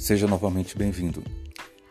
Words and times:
Seja 0.00 0.26
novamente 0.26 0.78
bem-vindo. 0.78 1.22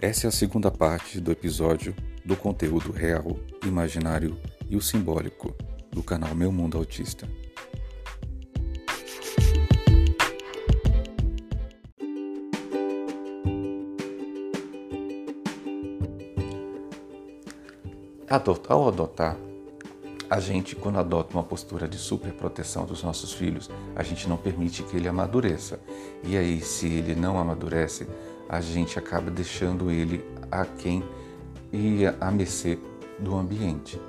Essa 0.02 0.26
é 0.26 0.30
a 0.30 0.32
segunda 0.32 0.72
parte 0.72 1.22
do 1.22 1.32
episódio 1.32 1.96
do 2.26 2.36
conteúdo 2.36 2.92
real, 2.92 3.40
imaginário 3.64 4.36
e 4.68 4.76
o 4.76 4.82
simbólico 4.82 5.56
do 5.92 6.02
canal 6.02 6.34
Meu 6.34 6.52
Mundo 6.52 6.76
Autista. 6.76 7.30
Ao 18.68 18.88
adotar, 18.88 19.38
a 20.30 20.40
gente, 20.40 20.76
quando 20.76 21.00
adota 21.00 21.34
uma 21.34 21.44
postura 21.44 21.88
de 21.88 21.98
superproteção 21.98 22.86
dos 22.86 23.02
nossos 23.02 23.34
filhos, 23.34 23.70
a 23.96 24.04
gente 24.04 24.30
não 24.30 24.38
permite 24.38 24.84
que 24.84 24.96
ele 24.96 25.08
amadureça. 25.08 25.80
E 26.24 26.38
aí, 26.38 26.62
se 26.62 26.88
ele 26.88 27.16
não 27.16 27.40
amadurece, 27.40 28.08
a 28.48 28.62
gente 28.62 29.00
acaba 29.00 29.32
deixando 29.32 29.90
ele 29.90 30.24
a 30.52 30.66
quem 30.66 31.04
e 31.74 32.04
a 32.06 32.30
mercê 32.30 32.78
do 33.18 33.36
ambiente. 33.36 34.00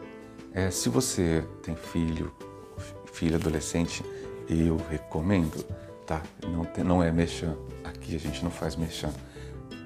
É, 0.52 0.70
se 0.70 0.88
você 0.88 1.44
tem 1.62 1.74
filho, 1.74 2.32
filho 3.12 3.36
adolescente, 3.36 4.04
eu 4.48 4.76
recomendo, 4.90 5.64
tá? 6.06 6.22
Não, 6.46 6.64
tem, 6.64 6.84
não 6.84 7.02
é 7.02 7.10
mexã, 7.10 7.56
aqui 7.84 8.14
a 8.14 8.18
gente 8.18 8.42
não 8.42 8.50
faz 8.50 8.76
mexã, 8.76 9.10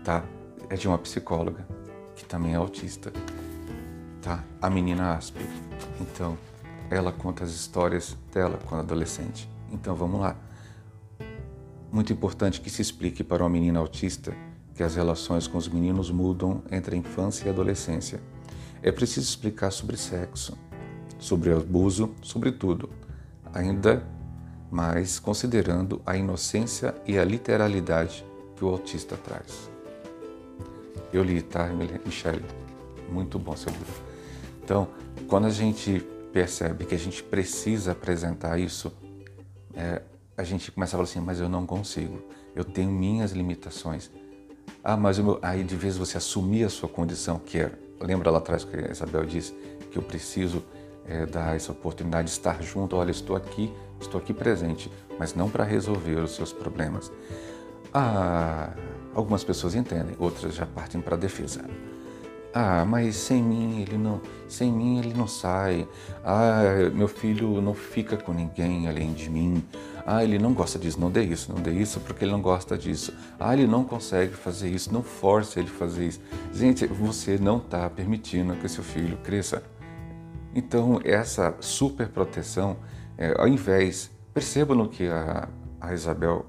tá? 0.05 0.25
É 0.69 0.75
de 0.75 0.89
uma 0.89 0.99
psicóloga 0.99 1.67
que 2.17 2.25
também 2.25 2.55
é 2.55 2.57
autista, 2.57 3.13
tá? 4.23 4.43
A 4.61 4.71
menina 4.71 5.15
Asper. 5.15 5.47
Então, 6.01 6.37
ela 6.91 7.13
conta 7.13 7.45
as 7.45 7.51
histórias 7.51 8.17
dela 8.33 8.59
quando 8.67 8.81
adolescente. 8.81 9.49
Então, 9.71 9.95
vamos 9.95 10.21
lá. 10.21 10.37
Muito 11.91 12.13
importante 12.13 12.61
que 12.61 12.71
se 12.71 12.83
explique 12.83 13.23
para 13.23 13.43
uma 13.43 13.51
menina 13.51 13.79
autista 13.79 14.35
que 14.75 14.83
as 14.83 14.97
relações 14.97 15.47
com 15.47 15.57
os 15.57 15.69
meninos 15.69 16.11
mudam 16.11 16.63
entre 16.71 16.97
a 16.97 16.99
infância 16.99 17.47
e 17.47 17.49
a 17.49 17.53
adolescência. 17.53 18.21
É 18.83 18.91
preciso 18.91 19.29
explicar 19.29 19.71
sobre 19.71 19.97
sexo, 19.97 20.59
sobre 21.19 21.53
abuso, 21.53 22.13
sobre 22.21 22.51
tudo, 22.51 22.91
ainda 23.53 24.05
mais 24.71 25.21
considerando 25.21 26.03
a 26.05 26.17
inocência 26.17 26.95
e 27.07 27.17
a 27.17 27.25
literalidade 27.25 28.27
que 28.57 28.65
o 28.65 28.69
autista 28.69 29.17
traz. 29.17 29.71
Eu 31.13 31.23
li, 31.23 31.41
tá, 31.41 31.69
Michele? 32.05 32.45
Muito 33.09 33.39
bom 33.39 33.55
seu 33.57 33.73
livro. 33.73 34.03
Então, 34.63 34.89
quando 35.29 35.47
a 35.47 35.51
gente 35.51 36.01
percebe 36.33 36.85
que 36.85 36.95
a 36.95 36.99
gente 36.99 37.23
precisa 37.23 37.93
apresentar 37.93 38.59
isso, 38.59 38.93
é, 39.75 40.03
a 40.37 40.43
gente 40.43 40.71
começa 40.73 40.97
a 40.97 40.99
falar 40.99 41.05
assim, 41.05 41.21
mas 41.21 41.41
eu 41.41 41.49
não 41.49 41.65
consigo, 41.67 42.23
eu 42.55 42.65
tenho 42.65 42.91
minhas 42.91 43.33
limitações. 43.33 44.11
Ah, 44.83 44.97
mas 44.97 45.19
meu... 45.19 45.39
aí 45.43 45.63
de 45.63 45.77
vez 45.77 45.97
você 45.97 46.17
assumir 46.17 46.65
a 46.65 46.69
sua 46.69 46.89
condição, 46.89 47.39
que 47.39 47.59
é, 47.59 47.71
lembra 48.01 48.31
lá 48.31 48.39
atrás 48.39 48.65
que 48.65 48.77
a 48.77 48.91
Isabel 48.91 49.25
disse 49.25 49.53
que 49.91 49.99
eu 49.99 50.03
preciso 50.03 50.65
é, 51.07 51.25
dar 51.27 51.55
essa 51.55 51.73
oportunidade 51.73 52.29
de 52.29 52.33
estar 52.33 52.63
junto, 52.63 52.97
olha, 52.97 53.11
estou 53.11 53.37
aqui, 53.37 53.73
estou 54.01 54.21
aqui 54.21 54.35
presente, 54.35 54.91
mas 55.19 55.35
não 55.35 55.49
para 55.49 55.65
resolver 55.65 56.17
os 56.17 56.35
seus 56.35 56.53
problemas. 56.53 57.13
Ah, 57.93 58.75
algumas 59.15 59.45
pessoas 59.45 59.75
entendem, 59.75 60.17
outras 60.19 60.55
já 60.55 60.67
partem 60.67 61.01
para 61.01 61.15
a 61.15 61.19
defesa. 61.19 61.65
Ah, 62.57 62.85
mas 62.85 63.17
sem 63.17 63.43
mim 63.43 63.83
ele 63.83 63.99
não, 63.99 64.21
sem 64.47 64.71
mim 64.71 65.01
ele 65.01 65.13
não 65.13 65.27
sai. 65.27 65.89
Ah, 66.25 66.63
meu 66.95 67.09
filho 67.09 67.61
não 67.61 67.75
fica 67.75 68.17
com 68.17 68.33
ninguém 68.33 68.87
além 68.87 69.13
de 69.13 69.29
mim. 69.29 69.65
Ah, 70.07 70.23
ele 70.23 70.39
não 70.39 70.53
gosta 70.53 70.79
disso, 70.79 71.01
não 71.01 71.11
dê 71.11 71.25
isso, 71.25 71.53
não 71.53 71.61
dê 71.61 71.73
isso 71.73 71.99
porque 71.99 72.25
ele 72.25 72.31
não 72.31 72.41
gosta 72.41 72.79
disso. 72.79 73.13
Ah, 73.41 73.53
ele 73.55 73.67
não 73.67 73.83
consegue 73.83 74.35
fazer 74.35 74.69
isso, 74.69 74.93
não 74.93 75.03
force 75.03 75.59
ele 75.59 75.67
fazer 75.67 76.07
isso. 76.07 76.21
Gente, 76.53 76.87
você 76.87 77.39
não 77.39 77.57
está 77.57 77.91
permitindo 77.91 78.55
que 78.55 78.69
seu 78.69 78.85
filho 78.85 79.17
cresça. 79.25 79.61
Então, 80.55 81.01
essa 81.03 81.57
super 81.59 82.07
proteção, 82.07 82.77
é, 83.19 83.35
ao 83.37 83.49
invés, 83.49 84.13
perceba 84.33 84.77
no 84.77 84.89
que 84.89 85.09
a, 85.09 85.49
a 85.81 85.93
Isabel 85.93 86.47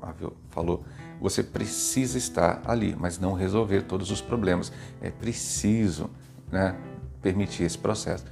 falou, 0.49 0.85
você 1.19 1.41
precisa 1.41 2.17
estar 2.17 2.61
ali, 2.65 2.95
mas 2.97 3.19
não 3.19 3.33
resolver 3.33 3.83
todos 3.83 4.11
os 4.11 4.21
problemas. 4.21 4.71
É 5.01 5.09
preciso 5.09 6.09
né, 6.51 6.75
permitir 7.21 7.63
esse 7.63 7.77
processo. 7.77 8.25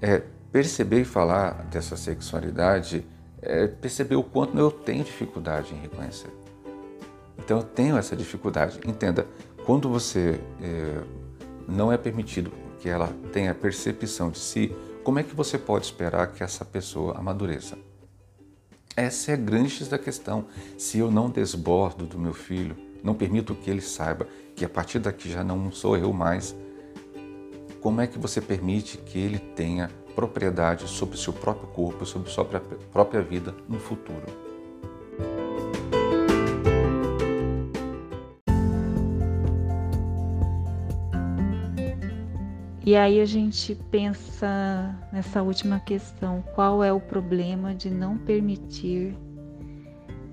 É, 0.00 0.22
perceber 0.52 1.00
e 1.00 1.04
falar 1.04 1.64
dessa 1.70 1.96
sexualidade 1.96 3.04
é 3.42 3.66
perceber 3.66 4.16
o 4.16 4.22
quanto 4.22 4.58
eu 4.58 4.70
tenho 4.70 5.04
dificuldade 5.04 5.74
em 5.74 5.78
reconhecer. 5.78 6.30
Então 7.38 7.58
eu 7.58 7.62
tenho 7.62 7.96
essa 7.96 8.16
dificuldade. 8.16 8.80
Entenda, 8.86 9.26
quando 9.64 9.88
você 9.88 10.40
é, 10.62 11.02
não 11.68 11.92
é 11.92 11.96
permitido 11.96 12.52
que 12.80 12.88
ela 12.88 13.08
tenha 13.32 13.54
percepção 13.54 14.30
de 14.30 14.38
si, 14.38 14.74
como 15.02 15.18
é 15.18 15.22
que 15.22 15.34
você 15.34 15.58
pode 15.58 15.84
esperar 15.84 16.32
que 16.32 16.42
essa 16.42 16.64
pessoa 16.64 17.16
amadureça? 17.16 17.78
Essa 18.96 19.32
é 19.32 19.34
a 19.34 19.36
grande 19.36 19.84
da 19.84 19.98
questão. 19.98 20.46
Se 20.78 20.98
eu 20.98 21.10
não 21.10 21.28
desbordo 21.28 22.06
do 22.06 22.18
meu 22.18 22.32
filho, 22.32 22.74
não 23.02 23.14
permito 23.14 23.54
que 23.54 23.70
ele 23.70 23.82
saiba 23.82 24.26
que 24.54 24.64
a 24.64 24.68
partir 24.70 24.98
daqui 24.98 25.30
já 25.30 25.44
não 25.44 25.70
sou 25.70 25.98
eu 25.98 26.14
mais, 26.14 26.56
como 27.82 28.00
é 28.00 28.06
que 28.06 28.18
você 28.18 28.40
permite 28.40 28.96
que 28.96 29.18
ele 29.18 29.38
tenha 29.38 29.90
propriedade 30.14 30.88
sobre 30.88 31.18
seu 31.18 31.32
próprio 31.34 31.68
corpo, 31.68 32.06
sobre 32.06 32.30
sua 32.30 32.46
própria 32.90 33.20
vida 33.20 33.54
no 33.68 33.78
futuro? 33.78 34.45
E 42.86 42.94
aí 42.94 43.20
a 43.20 43.24
gente 43.24 43.74
pensa 43.90 44.94
nessa 45.12 45.42
última 45.42 45.80
questão: 45.80 46.40
qual 46.54 46.84
é 46.84 46.92
o 46.92 47.00
problema 47.00 47.74
de 47.74 47.90
não 47.90 48.16
permitir 48.16 49.18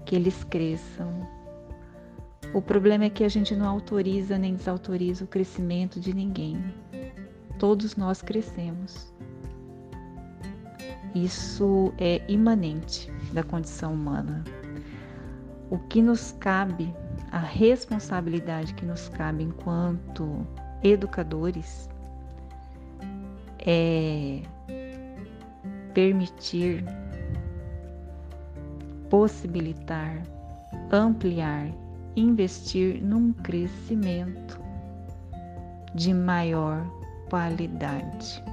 que 0.05 0.15
eles 0.15 0.43
cresçam? 0.43 1.27
O 2.53 2.61
problema 2.61 3.05
é 3.05 3.09
que 3.09 3.23
a 3.23 3.27
gente 3.27 3.55
não 3.55 3.67
autoriza 3.67 4.37
nem 4.37 4.53
desautoriza 4.53 5.25
o 5.25 5.27
crescimento 5.27 5.99
de 5.99 6.13
ninguém. 6.13 6.63
Todos 7.57 7.95
nós 7.95 8.21
crescemos. 8.21 9.11
Isso 11.15 11.91
é 11.97 12.21
imanente 12.27 13.11
da 13.33 13.41
condição 13.41 13.95
humana. 13.95 14.43
O 15.71 15.79
que 15.79 16.03
nos 16.03 16.33
cabe, 16.33 16.93
a 17.31 17.39
responsabilidade 17.39 18.75
que 18.75 18.85
nos 18.85 19.09
cabe 19.09 19.43
enquanto 19.43 20.45
educadores, 20.83 21.89
é 23.65 24.41
permitir, 25.93 26.83
possibilitar, 29.09 30.23
ampliar, 30.91 31.67
investir 32.15 33.01
num 33.01 33.31
crescimento 33.33 34.59
de 35.95 36.13
maior 36.13 36.85
qualidade. 37.29 38.43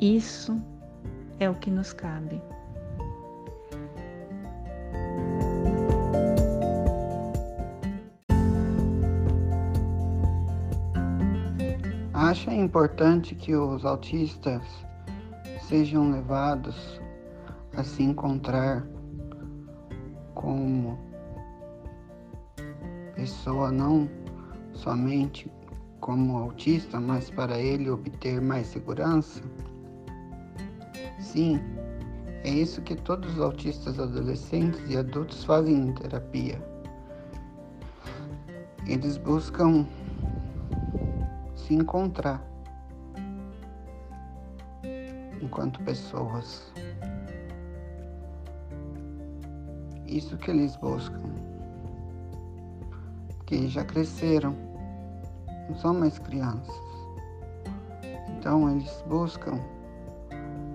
Isso 0.00 0.60
é 1.38 1.48
o 1.48 1.54
que 1.54 1.70
nos 1.70 1.92
cabe. 1.92 2.40
Acha 12.34 12.52
importante 12.52 13.32
que 13.36 13.54
os 13.54 13.84
autistas 13.84 14.60
sejam 15.68 16.10
levados 16.10 17.00
a 17.76 17.84
se 17.84 18.02
encontrar 18.02 18.84
como 20.34 20.98
pessoa 23.14 23.70
não 23.70 24.10
somente 24.72 25.48
como 26.00 26.36
autista, 26.36 26.98
mas 26.98 27.30
para 27.30 27.56
ele 27.56 27.88
obter 27.88 28.40
mais 28.40 28.66
segurança? 28.66 29.40
Sim, 31.20 31.60
é 32.42 32.50
isso 32.50 32.82
que 32.82 32.96
todos 32.96 33.34
os 33.34 33.40
autistas 33.40 34.00
adolescentes 34.00 34.80
e 34.90 34.96
adultos 34.96 35.44
fazem 35.44 35.86
em 35.86 35.92
terapia. 35.92 36.60
Eles 38.88 39.18
buscam 39.18 39.86
se 41.66 41.72
encontrar 41.72 42.42
enquanto 45.40 45.82
pessoas. 45.82 46.70
Isso 50.06 50.36
que 50.36 50.50
eles 50.50 50.76
buscam. 50.76 51.22
Que 53.46 53.66
já 53.68 53.82
cresceram, 53.82 54.54
não 55.68 55.76
são 55.76 55.94
mais 55.94 56.18
crianças. 56.18 56.84
Então 58.28 58.70
eles 58.70 59.02
buscam 59.08 59.58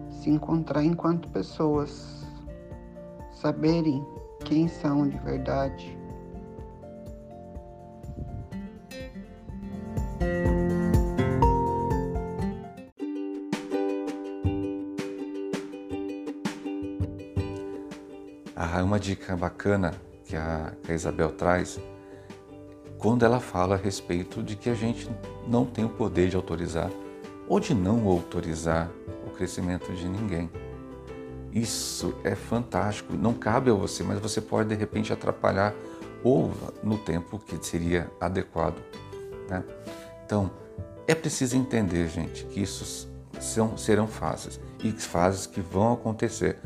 se 0.10 0.32
encontrar 0.32 0.84
enquanto 0.84 1.30
pessoas, 1.30 2.26
saberem 3.32 4.04
quem 4.44 4.68
são 4.68 5.08
de 5.08 5.18
verdade, 5.20 5.99
uma 19.00 19.06
dica 19.06 19.36
bacana 19.38 19.94
que 20.26 20.36
a, 20.36 20.74
que 20.84 20.92
a 20.92 20.96
Isabel 20.96 21.32
traz, 21.32 21.80
quando 22.98 23.24
ela 23.24 23.40
fala 23.40 23.76
a 23.76 23.78
respeito 23.78 24.44
de 24.44 24.58
que 24.58 24.70
a 24.70 24.74
gente 24.74 25.10
não 25.48 25.66
tem 25.66 25.86
o 25.86 25.90
poder 25.90 26.28
de 26.28 26.36
autorizar 26.36 26.92
ou 27.48 27.62
de 27.62 27.74
não 27.74 28.06
autorizar 28.08 28.92
o 29.26 29.30
crescimento 29.32 29.92
de 29.94 30.08
ninguém. 30.08 30.50
Isso 31.54 32.14
é 32.26 32.36
fantástico, 32.36 33.16
não 33.16 33.34
cabe 33.34 33.72
a 33.72 33.74
você, 33.74 34.04
mas 34.04 34.20
você 34.20 34.42
pode 34.42 34.70
de 34.70 34.76
repente 34.76 35.14
atrapalhar 35.14 35.74
ou 36.22 36.52
no 36.84 36.98
tempo 36.98 37.40
que 37.40 37.58
seria 37.66 38.12
adequado. 38.20 38.84
Né? 39.50 39.64
Então, 40.26 40.52
é 41.08 41.16
preciso 41.16 41.56
entender, 41.56 42.10
gente, 42.10 42.44
que 42.46 42.62
isso 42.62 43.10
são, 43.40 43.78
serão 43.78 44.08
fases 44.08 44.60
e 44.84 44.92
fases 44.92 45.48
que 45.48 45.62
vão 45.62 45.94
acontecer. 45.94 46.60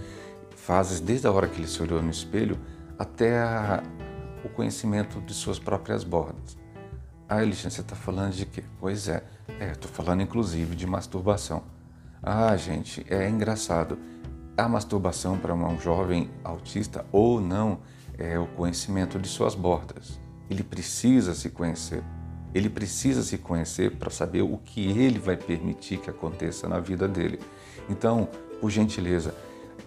Fases 0.64 1.02
desde 1.02 1.28
a 1.28 1.32
hora 1.32 1.46
que 1.46 1.60
ele 1.60 1.68
se 1.68 1.82
olhou 1.84 2.02
no 2.02 2.10
espelho 2.10 2.58
até 2.98 3.38
a, 3.38 3.84
o 4.46 4.50
conhecimento 4.50 5.20
de 5.20 5.34
suas 5.34 5.60
próprias 5.60 6.06
bordas. 6.06 6.58
Ah, 7.28 7.44
Elisha, 7.44 7.70
você 7.70 7.82
está 7.82 7.98
falando 7.98 8.32
de 8.32 8.46
quê? 8.46 8.64
Pois 8.80 9.10
é, 9.10 9.26
estou 9.74 9.92
é, 9.92 9.94
falando 9.94 10.22
inclusive 10.22 10.74
de 10.74 10.88
masturbação. 10.88 11.64
Ah, 12.22 12.56
gente, 12.56 13.06
é 13.10 13.30
engraçado. 13.30 14.00
A 14.56 14.70
masturbação 14.70 15.38
para 15.38 15.54
um 15.54 15.78
jovem 15.82 16.30
autista 16.46 17.06
ou 17.12 17.42
não 17.42 17.80
é 18.18 18.40
o 18.40 18.48
conhecimento 18.48 19.20
de 19.20 19.28
suas 19.28 19.56
bordas. 19.56 20.18
Ele 20.50 20.64
precisa 20.64 21.36
se 21.36 21.50
conhecer. 21.50 22.02
Ele 22.54 22.70
precisa 22.70 23.22
se 23.22 23.38
conhecer 23.38 23.98
para 23.98 24.10
saber 24.10 24.44
o 24.44 24.58
que 24.58 24.98
ele 24.98 25.20
vai 25.20 25.36
permitir 25.36 25.98
que 25.98 26.10
aconteça 26.10 26.70
na 26.70 26.80
vida 26.80 27.06
dele. 27.06 27.38
Então, 27.90 28.30
por 28.62 28.70
gentileza, 28.70 29.36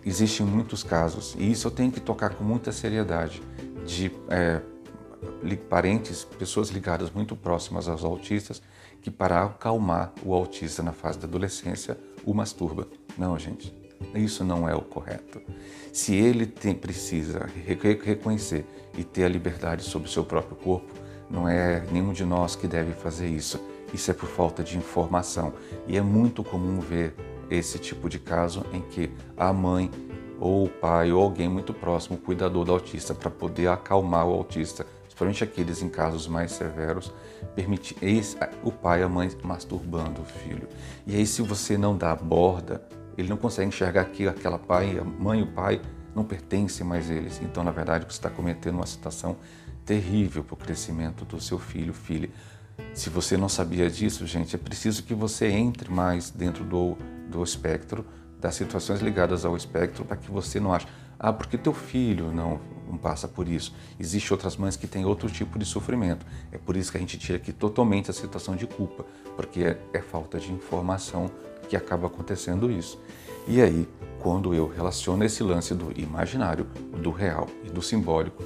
existem 0.04 0.44
muitos 0.46 0.82
casos, 0.82 1.34
e 1.38 1.50
isso 1.50 1.66
eu 1.66 1.70
tenho 1.70 1.90
que 1.90 2.00
tocar 2.00 2.34
com 2.34 2.44
muita 2.44 2.72
seriedade, 2.72 3.42
de 3.84 4.10
é, 4.28 4.60
parentes, 5.68 6.24
pessoas 6.24 6.70
ligadas 6.70 7.10
muito 7.10 7.36
próximas 7.36 7.88
aos 7.88 8.04
autistas, 8.04 8.62
que 9.00 9.10
para 9.10 9.44
acalmar 9.44 10.12
o 10.24 10.34
autista 10.34 10.82
na 10.82 10.92
fase 10.92 11.18
da 11.18 11.26
adolescência, 11.26 11.98
o 12.24 12.34
masturba. 12.34 12.88
Não, 13.16 13.38
gente, 13.38 13.72
isso 14.14 14.44
não 14.44 14.68
é 14.68 14.74
o 14.74 14.82
correto. 14.82 15.40
Se 15.92 16.14
ele 16.14 16.46
tem, 16.46 16.74
precisa 16.74 17.48
reconhecer 17.64 18.66
e 18.96 19.04
ter 19.04 19.24
a 19.24 19.28
liberdade 19.28 19.82
sobre 19.82 20.08
o 20.08 20.10
seu 20.10 20.24
próprio 20.24 20.56
corpo, 20.56 20.92
não 21.30 21.48
é 21.48 21.84
nenhum 21.90 22.12
de 22.12 22.24
nós 22.24 22.54
que 22.54 22.66
deve 22.66 22.92
fazer 22.92 23.28
isso. 23.28 23.60
Isso 23.92 24.10
é 24.10 24.14
por 24.14 24.28
falta 24.28 24.62
de 24.62 24.76
informação. 24.76 25.52
E 25.86 25.96
é 25.96 26.02
muito 26.02 26.42
comum 26.44 26.80
ver 26.80 27.14
esse 27.50 27.78
tipo 27.78 28.08
de 28.08 28.18
caso 28.18 28.64
em 28.72 28.80
que 28.80 29.10
a 29.36 29.52
mãe 29.52 29.90
ou 30.38 30.66
o 30.66 30.68
pai 30.68 31.12
ou 31.12 31.22
alguém 31.22 31.48
muito 31.48 31.72
próximo, 31.72 32.16
o 32.16 32.20
cuidador 32.20 32.64
do 32.64 32.72
autista, 32.72 33.14
para 33.14 33.30
poder 33.30 33.68
acalmar 33.68 34.26
o 34.26 34.34
autista, 34.34 34.86
principalmente 35.02 35.44
aqueles 35.44 35.82
em 35.82 35.88
casos 35.88 36.26
mais 36.26 36.52
severos, 36.52 37.12
permite 37.54 37.96
o 38.62 38.70
pai 38.70 39.00
e 39.00 39.02
a 39.02 39.08
mãe 39.08 39.30
masturbando 39.42 40.20
o 40.20 40.24
filho. 40.24 40.68
E 41.06 41.14
aí, 41.14 41.26
se 41.26 41.40
você 41.42 41.78
não 41.78 41.96
dá 41.96 42.12
a 42.12 42.16
borda, 42.16 42.86
ele 43.16 43.28
não 43.28 43.36
consegue 43.36 43.68
enxergar 43.68 44.04
que 44.06 44.28
aquela 44.28 44.58
pai, 44.58 44.98
a 44.98 45.04
mãe 45.04 45.40
e 45.40 45.42
o 45.42 45.46
pai 45.46 45.80
não 46.14 46.24
pertencem 46.24 46.86
mais 46.86 47.10
a 47.10 47.14
eles. 47.14 47.40
Então, 47.42 47.64
na 47.64 47.70
verdade, 47.70 48.04
você 48.04 48.12
está 48.12 48.28
cometendo 48.28 48.74
uma 48.74 48.86
situação 48.86 49.36
terrível 49.86 50.44
para 50.44 50.54
o 50.54 50.56
crescimento 50.56 51.24
do 51.24 51.40
seu 51.40 51.58
filho, 51.58 51.94
filha. 51.94 52.28
Se 52.92 53.08
você 53.08 53.36
não 53.36 53.48
sabia 53.48 53.88
disso, 53.88 54.26
gente, 54.26 54.54
é 54.54 54.58
preciso 54.58 55.02
que 55.02 55.14
você 55.14 55.46
entre 55.46 55.90
mais 55.90 56.30
dentro 56.30 56.64
do, 56.64 56.96
do 57.36 57.44
espectro, 57.44 58.04
das 58.40 58.54
situações 58.54 59.00
ligadas 59.00 59.44
ao 59.44 59.56
espectro, 59.56 60.04
para 60.04 60.16
que 60.16 60.30
você 60.30 60.58
não 60.58 60.72
ache, 60.72 60.86
ah, 61.18 61.32
porque 61.32 61.56
teu 61.56 61.72
filho 61.72 62.32
não, 62.32 62.60
não 62.86 62.96
passa 62.96 63.26
por 63.26 63.48
isso. 63.48 63.74
Existem 63.98 64.32
outras 64.32 64.56
mães 64.56 64.76
que 64.76 64.86
têm 64.86 65.04
outro 65.04 65.30
tipo 65.30 65.58
de 65.58 65.64
sofrimento. 65.64 66.26
É 66.52 66.58
por 66.58 66.76
isso 66.76 66.90
que 66.90 66.98
a 66.98 67.00
gente 67.00 67.18
tira 67.18 67.38
aqui 67.38 67.52
totalmente 67.52 68.10
a 68.10 68.14
situação 68.14 68.54
de 68.54 68.66
culpa, 68.66 69.04
porque 69.34 69.64
é, 69.64 69.78
é 69.94 70.00
falta 70.00 70.38
de 70.38 70.52
informação 70.52 71.30
que 71.68 71.76
acaba 71.76 72.06
acontecendo 72.06 72.70
isso. 72.70 72.98
E 73.48 73.62
aí, 73.62 73.88
quando 74.20 74.54
eu 74.54 74.68
relaciono 74.68 75.24
esse 75.24 75.42
lance 75.42 75.74
do 75.74 75.98
imaginário, 75.98 76.66
do 77.02 77.10
real 77.10 77.46
e 77.64 77.70
do 77.70 77.80
simbólico, 77.80 78.44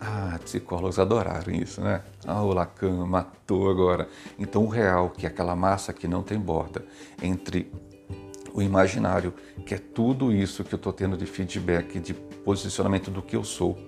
ah, 0.00 0.38
psicólogos 0.44 0.98
adoraram 0.98 1.52
isso, 1.52 1.80
né? 1.80 2.02
Ah, 2.26 2.42
o 2.42 2.52
Lacan 2.52 3.04
matou 3.04 3.68
agora. 3.68 4.08
Então, 4.38 4.64
o 4.64 4.68
real, 4.68 5.10
que 5.10 5.26
é 5.26 5.28
aquela 5.28 5.56
massa 5.56 5.92
que 5.92 6.06
não 6.06 6.22
tem 6.22 6.38
borda, 6.38 6.84
entre 7.20 7.70
o 8.58 8.62
imaginário, 8.62 9.32
que 9.64 9.74
é 9.74 9.78
tudo 9.78 10.32
isso 10.32 10.64
que 10.64 10.74
eu 10.74 10.76
estou 10.76 10.92
tendo 10.92 11.16
de 11.16 11.26
feedback, 11.26 12.00
de 12.00 12.12
posicionamento 12.12 13.10
do 13.10 13.22
que 13.22 13.36
eu 13.36 13.44
sou, 13.44 13.78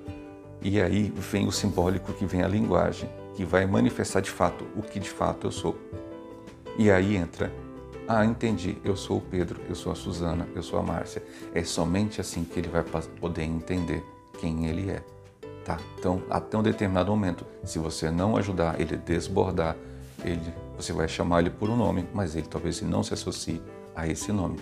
e 0.62 0.80
aí 0.80 1.12
vem 1.16 1.48
o 1.48 1.52
simbólico, 1.52 2.12
que 2.12 2.24
vem 2.24 2.42
a 2.42 2.48
linguagem, 2.48 3.10
que 3.34 3.44
vai 3.44 3.66
manifestar 3.66 4.20
de 4.20 4.30
fato 4.30 4.64
o 4.76 4.82
que 4.82 5.00
de 5.00 5.10
fato 5.10 5.46
eu 5.48 5.50
sou. 5.50 5.76
E 6.78 6.90
aí 6.90 7.16
entra 7.16 7.52
ah, 8.06 8.24
entendi, 8.24 8.76
eu 8.84 8.96
sou 8.96 9.18
o 9.18 9.20
Pedro, 9.20 9.60
eu 9.68 9.74
sou 9.76 9.92
a 9.92 9.94
Suzana, 9.94 10.48
eu 10.52 10.64
sou 10.64 10.80
a 10.80 10.82
Márcia. 10.82 11.22
É 11.54 11.62
somente 11.62 12.20
assim 12.20 12.42
que 12.42 12.58
ele 12.58 12.68
vai 12.68 12.82
poder 13.20 13.44
entender 13.44 14.04
quem 14.40 14.66
ele 14.66 14.90
é. 14.90 15.00
Tá? 15.64 15.78
Então, 15.96 16.20
até 16.28 16.58
um 16.58 16.62
determinado 16.62 17.12
momento, 17.12 17.46
se 17.62 17.78
você 17.78 18.10
não 18.10 18.36
ajudar 18.36 18.80
ele 18.80 18.96
a 18.96 18.98
desbordar, 18.98 19.76
ele, 20.24 20.52
você 20.76 20.92
vai 20.92 21.06
chamar 21.06 21.40
ele 21.40 21.50
por 21.50 21.70
um 21.70 21.76
nome, 21.76 22.04
mas 22.12 22.34
ele 22.34 22.48
talvez 22.48 22.82
não 22.82 23.04
se 23.04 23.14
associe 23.14 23.62
a 23.94 24.06
esse 24.06 24.32
nome. 24.32 24.58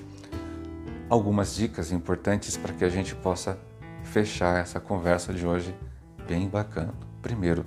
Algumas 1.09 1.55
dicas 1.55 1.91
importantes 1.91 2.57
para 2.57 2.73
que 2.73 2.85
a 2.85 2.89
gente 2.89 3.15
possa 3.15 3.59
fechar 4.05 4.61
essa 4.61 4.81
conversa 4.81 5.33
de 5.33 5.47
hoje 5.47 5.75
bem 6.27 6.49
bacana. 6.49 6.93
Primeiro, 7.23 7.65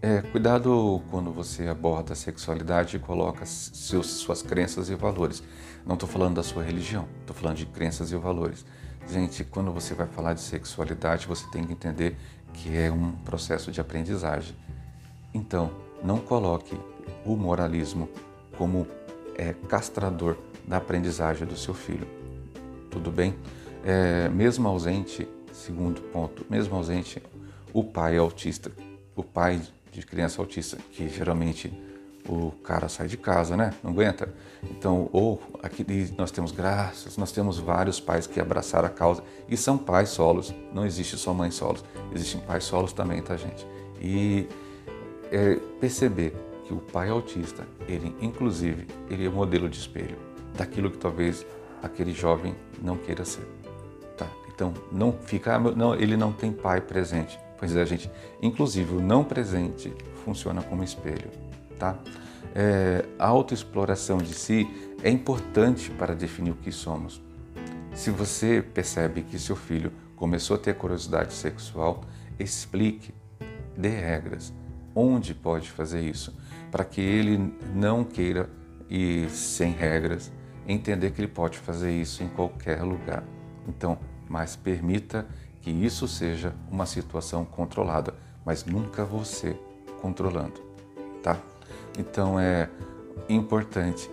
é, 0.00 0.20
cuidado 0.20 1.02
quando 1.10 1.32
você 1.32 1.66
aborda 1.66 2.12
a 2.12 2.16
sexualidade 2.16 2.96
e 2.96 3.00
coloca 3.00 3.46
seus, 3.46 4.06
suas 4.06 4.42
crenças 4.42 4.90
e 4.90 4.94
valores. 4.94 5.42
Não 5.86 5.94
estou 5.94 6.08
falando 6.08 6.36
da 6.36 6.42
sua 6.42 6.62
religião, 6.62 7.08
estou 7.20 7.34
falando 7.34 7.56
de 7.56 7.66
crenças 7.66 8.12
e 8.12 8.16
valores. 8.16 8.64
Gente, 9.08 9.44
quando 9.44 9.72
você 9.72 9.94
vai 9.94 10.06
falar 10.06 10.34
de 10.34 10.40
sexualidade, 10.40 11.26
você 11.26 11.46
tem 11.50 11.64
que 11.64 11.72
entender 11.72 12.16
que 12.52 12.76
é 12.76 12.90
um 12.90 13.12
processo 13.12 13.72
de 13.72 13.80
aprendizagem. 13.80 14.54
Então, 15.32 15.70
não 16.02 16.18
coloque 16.18 16.78
o 17.24 17.36
moralismo 17.36 18.08
como 18.56 18.86
é, 19.36 19.54
castrador 19.68 20.36
da 20.66 20.78
aprendizagem 20.78 21.46
do 21.46 21.56
seu 21.56 21.74
filho. 21.74 22.06
Tudo 22.90 23.10
bem? 23.10 23.36
É, 23.84 24.28
mesmo 24.28 24.66
ausente, 24.68 25.28
segundo 25.52 26.00
ponto, 26.00 26.46
mesmo 26.48 26.74
ausente, 26.76 27.22
o 27.72 27.84
pai 27.84 28.16
é 28.16 28.18
autista, 28.18 28.72
o 29.14 29.22
pai 29.22 29.60
de 29.90 30.04
criança 30.04 30.40
autista, 30.40 30.78
que 30.90 31.08
geralmente 31.08 31.72
o 32.28 32.50
cara 32.50 32.88
sai 32.88 33.06
de 33.06 33.16
casa, 33.16 33.56
né? 33.56 33.72
Não 33.82 33.90
aguenta. 33.90 34.32
Então, 34.62 35.10
ou 35.12 35.42
aqui 35.62 35.84
nós 36.16 36.30
temos 36.30 36.52
graças, 36.52 37.16
nós 37.16 37.30
temos 37.30 37.58
vários 37.58 38.00
pais 38.00 38.26
que 38.26 38.40
abraçaram 38.40 38.86
a 38.86 38.90
causa 38.90 39.22
e 39.48 39.56
são 39.56 39.76
pais 39.76 40.08
solos. 40.08 40.54
Não 40.72 40.86
existe 40.86 41.16
só 41.18 41.34
mães 41.34 41.54
solos, 41.54 41.84
existem 42.14 42.40
pais 42.40 42.64
solos 42.64 42.92
também, 42.92 43.20
tá, 43.20 43.36
gente? 43.36 43.66
E 44.00 44.48
é, 45.30 45.56
perceber 45.80 46.34
que 46.64 46.72
o 46.72 46.78
pai 46.78 47.08
autista, 47.08 47.66
ele 47.86 48.14
inclusive, 48.20 48.86
ele 49.10 49.26
é 49.26 49.28
modelo 49.28 49.68
de 49.68 49.78
espelho 49.78 50.16
daquilo 50.56 50.90
que 50.90 50.98
talvez 50.98 51.46
aquele 51.82 52.12
jovem 52.12 52.54
não 52.82 52.96
queira 52.96 53.24
ser. 53.24 53.46
Tá? 54.16 54.26
Então, 54.52 54.72
não 54.90 55.12
fica, 55.12 55.56
ah, 55.56 55.58
não, 55.58 55.94
ele 55.94 56.16
não 56.16 56.32
tem 56.32 56.52
pai 56.52 56.80
presente. 56.80 57.38
Pois 57.58 57.74
é, 57.76 57.84
gente. 57.84 58.10
Inclusive, 58.42 58.94
o 58.94 59.00
não 59.00 59.24
presente 59.24 59.92
funciona 60.24 60.62
como 60.62 60.82
espelho 60.82 61.30
tá? 61.78 61.98
É, 62.54 63.04
a 63.18 63.26
autoexploração 63.26 64.18
de 64.18 64.32
si 64.34 64.68
é 65.02 65.10
importante 65.10 65.90
para 65.90 66.14
definir 66.14 66.52
o 66.52 66.56
que 66.56 66.72
somos. 66.72 67.20
Se 67.94 68.10
você 68.10 68.62
percebe 68.62 69.22
que 69.22 69.38
seu 69.38 69.56
filho 69.56 69.92
começou 70.16 70.56
a 70.56 70.58
ter 70.58 70.74
curiosidade 70.74 71.32
sexual, 71.32 72.04
explique, 72.38 73.12
dê 73.76 73.88
regras. 73.88 74.52
Onde 74.94 75.34
pode 75.34 75.70
fazer 75.70 76.00
isso? 76.00 76.34
Para 76.74 76.84
que 76.84 77.00
ele 77.00 77.54
não 77.72 78.02
queira 78.02 78.50
ir 78.90 79.30
sem 79.30 79.70
regras, 79.70 80.32
entender 80.66 81.12
que 81.12 81.20
ele 81.20 81.28
pode 81.28 81.56
fazer 81.56 81.92
isso 81.92 82.24
em 82.24 82.26
qualquer 82.26 82.82
lugar. 82.82 83.22
Então, 83.68 83.96
mas 84.28 84.56
permita 84.56 85.24
que 85.60 85.70
isso 85.70 86.08
seja 86.08 86.52
uma 86.68 86.84
situação 86.84 87.44
controlada, 87.44 88.12
mas 88.44 88.64
nunca 88.64 89.04
você 89.04 89.56
controlando, 90.02 90.60
tá? 91.22 91.38
Então 91.96 92.40
é 92.40 92.68
importante. 93.28 94.10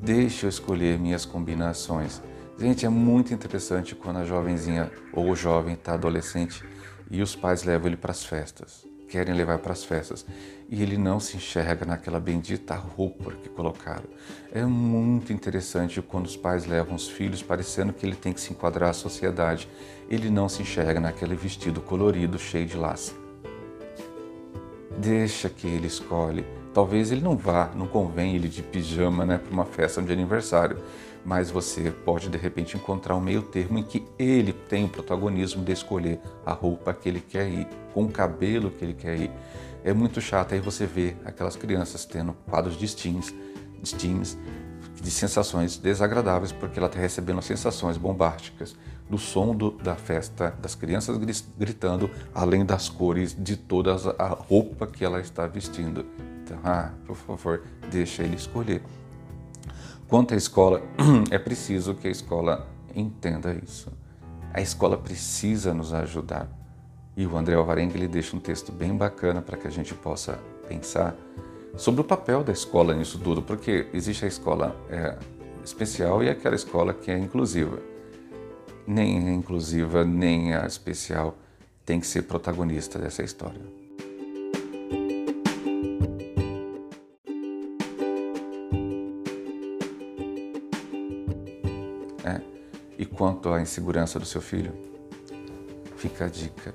Deixe 0.00 0.46
eu 0.46 0.50
escolher 0.50 0.96
minhas 1.00 1.24
combinações. 1.24 2.22
Gente, 2.56 2.86
é 2.86 2.88
muito 2.88 3.34
interessante 3.34 3.92
quando 3.92 4.18
a 4.18 4.24
jovenzinha 4.24 4.88
ou 5.12 5.30
o 5.30 5.34
jovem 5.34 5.74
está 5.74 5.94
adolescente 5.94 6.64
e 7.10 7.20
os 7.20 7.34
pais 7.34 7.64
levam 7.64 7.88
ele 7.88 7.96
para 7.96 8.12
as 8.12 8.24
festas. 8.24 8.93
Querem 9.14 9.32
levar 9.32 9.58
para 9.58 9.72
as 9.72 9.84
festas 9.84 10.26
e 10.68 10.82
ele 10.82 10.98
não 10.98 11.20
se 11.20 11.36
enxerga 11.36 11.86
naquela 11.86 12.18
bendita 12.18 12.74
roupa 12.74 13.30
que 13.30 13.48
colocaram. 13.48 14.06
É 14.50 14.64
muito 14.64 15.32
interessante 15.32 16.02
quando 16.02 16.26
os 16.26 16.36
pais 16.36 16.66
levam 16.66 16.96
os 16.96 17.08
filhos 17.08 17.40
parecendo 17.40 17.92
que 17.92 18.04
ele 18.04 18.16
tem 18.16 18.32
que 18.32 18.40
se 18.40 18.52
enquadrar 18.52 18.90
à 18.90 18.92
sociedade. 18.92 19.68
Ele 20.10 20.28
não 20.28 20.48
se 20.48 20.62
enxerga 20.62 20.98
naquele 20.98 21.36
vestido 21.36 21.80
colorido 21.80 22.40
cheio 22.40 22.66
de 22.66 22.76
laço. 22.76 23.14
Deixa 24.98 25.48
que 25.48 25.68
ele 25.68 25.86
escolhe. 25.86 26.44
Talvez 26.74 27.12
ele 27.12 27.20
não 27.20 27.36
vá, 27.36 27.70
não 27.76 27.86
convém 27.86 28.34
ele 28.34 28.48
de 28.48 28.60
pijama 28.60 29.24
né, 29.24 29.38
para 29.38 29.52
uma 29.52 29.64
festa 29.64 30.02
de 30.02 30.12
aniversário, 30.12 30.78
mas 31.24 31.48
você 31.48 31.92
pode 32.04 32.28
de 32.28 32.36
repente 32.36 32.76
encontrar 32.76 33.14
um 33.14 33.20
meio 33.20 33.42
termo 33.42 33.78
em 33.78 33.84
que 33.84 34.04
ele 34.18 34.52
tem 34.52 34.84
o 34.84 34.88
protagonismo 34.88 35.64
de 35.64 35.70
escolher 35.70 36.18
a 36.44 36.52
roupa 36.52 36.92
que 36.92 37.08
ele 37.08 37.20
quer 37.20 37.48
ir, 37.48 37.68
com 37.94 38.02
o 38.02 38.10
cabelo 38.10 38.72
que 38.72 38.84
ele 38.84 38.92
quer 38.92 39.16
ir. 39.16 39.30
É 39.84 39.92
muito 39.92 40.20
chato 40.20 40.52
aí 40.52 40.60
você 40.60 40.84
vê 40.84 41.14
aquelas 41.24 41.54
crianças 41.54 42.04
tendo 42.04 42.32
quadros 42.50 42.76
de 42.76 42.88
steams 42.88 43.32
de 45.00 45.10
sensações 45.12 45.76
desagradáveis 45.76 46.50
porque 46.50 46.78
ela 46.78 46.88
está 46.88 46.98
recebendo 46.98 47.40
sensações 47.40 47.96
bombásticas 47.96 48.74
do 49.08 49.18
som 49.18 49.54
do, 49.54 49.70
da 49.70 49.94
festa, 49.94 50.56
das 50.60 50.74
crianças 50.74 51.16
gritando, 51.56 52.10
além 52.34 52.64
das 52.64 52.88
cores 52.88 53.36
de 53.38 53.56
toda 53.56 53.94
a 54.18 54.26
roupa 54.26 54.88
que 54.88 55.04
ela 55.04 55.20
está 55.20 55.46
vestindo. 55.46 56.04
Então, 56.44 56.58
ah, 56.62 56.90
por 57.06 57.16
favor, 57.16 57.62
deixa 57.90 58.22
ele 58.22 58.36
escolher. 58.36 58.82
Quanto 60.06 60.34
à 60.34 60.36
escola, 60.36 60.82
é 61.30 61.38
preciso 61.38 61.94
que 61.94 62.06
a 62.06 62.10
escola 62.10 62.68
entenda 62.94 63.58
isso. 63.64 63.90
A 64.52 64.60
escola 64.60 64.98
precisa 64.98 65.72
nos 65.72 65.94
ajudar. 65.94 66.46
E 67.16 67.26
o 67.26 67.36
André 67.36 67.54
Alvarenga 67.54 67.96
ele 67.96 68.06
deixa 68.06 68.36
um 68.36 68.40
texto 68.40 68.70
bem 68.70 68.94
bacana 68.94 69.40
para 69.40 69.56
que 69.56 69.66
a 69.66 69.70
gente 69.70 69.94
possa 69.94 70.38
pensar 70.68 71.16
sobre 71.76 72.02
o 72.02 72.04
papel 72.04 72.44
da 72.44 72.52
escola 72.52 72.94
nisso 72.94 73.18
tudo, 73.18 73.40
porque 73.40 73.86
existe 73.94 74.24
a 74.26 74.28
escola 74.28 74.76
é, 74.90 75.16
especial 75.64 76.22
e 76.22 76.28
aquela 76.28 76.54
escola 76.54 76.92
que 76.92 77.10
é 77.10 77.18
inclusiva. 77.18 77.78
Nem 78.86 79.28
a 79.28 79.32
inclusiva, 79.32 80.04
nem 80.04 80.54
a 80.54 80.66
especial 80.66 81.38
tem 81.86 81.98
que 81.98 82.06
ser 82.06 82.22
protagonista 82.22 82.98
dessa 82.98 83.22
história. 83.22 83.83
É. 92.24 92.40
E 92.98 93.04
quanto 93.04 93.52
à 93.52 93.60
insegurança 93.60 94.18
do 94.18 94.24
seu 94.24 94.40
filho, 94.40 94.72
fica 95.96 96.24
a 96.26 96.28
dica. 96.28 96.74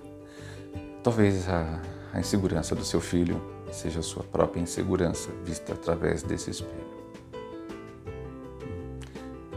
Talvez 1.03 1.47
a, 1.47 1.81
a 2.13 2.19
insegurança 2.19 2.75
do 2.75 2.83
seu 2.83 2.99
filho 3.01 3.41
seja 3.71 3.99
a 3.99 4.03
sua 4.03 4.23
própria 4.23 4.61
insegurança 4.61 5.29
vista 5.43 5.73
através 5.73 6.23
desse 6.23 6.51
espelho. 6.51 6.89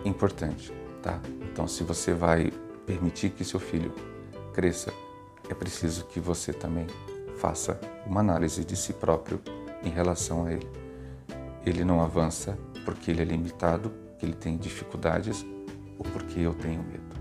Importante, 0.04 0.72
tá? 1.02 1.20
Então, 1.50 1.66
se 1.66 1.84
você 1.84 2.12
vai 2.12 2.52
permitir 2.86 3.30
que 3.30 3.44
seu 3.44 3.60
filho 3.60 3.92
cresça, 4.52 4.92
é 5.48 5.54
preciso 5.54 6.06
que 6.06 6.20
você 6.20 6.52
também 6.52 6.86
faça 7.36 7.80
uma 8.06 8.20
análise 8.20 8.64
de 8.64 8.76
si 8.76 8.92
próprio 8.92 9.40
em 9.82 9.90
relação 9.90 10.46
a 10.46 10.52
ele. 10.52 10.68
Ele 11.64 11.84
não 11.84 12.00
avança 12.00 12.58
porque 12.84 13.10
ele 13.10 13.22
é 13.22 13.24
limitado, 13.24 13.90
porque 13.90 14.26
ele 14.26 14.34
tem 14.34 14.56
dificuldades 14.56 15.44
ou 15.98 16.04
porque 16.04 16.40
eu 16.40 16.54
tenho 16.54 16.82
medo. 16.82 17.16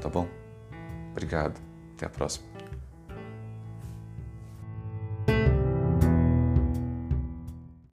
Tá 0.00 0.08
bom? 0.08 0.26
Obrigado. 1.12 1.60
Até 1.94 2.06
a 2.06 2.08
próxima. 2.08 2.49